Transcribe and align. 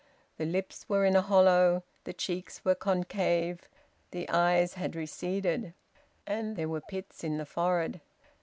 The 0.37 0.47
lips 0.47 0.89
were 0.89 1.05
in 1.05 1.15
a 1.15 1.21
hollow; 1.21 1.83
the 2.05 2.11
cheeks 2.13 2.65
were 2.65 2.73
concave; 2.73 3.69
the 4.09 4.27
eyes 4.29 4.73
had 4.73 4.95
receded; 4.95 5.75
and 6.25 6.55
there 6.55 6.69
were 6.69 6.81
pits 6.81 7.23
in 7.23 7.37
the 7.37 7.45
forehead. 7.45 8.01